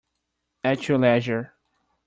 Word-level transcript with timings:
At 0.63 0.87
your 0.87 0.97
leisure. 0.97 1.53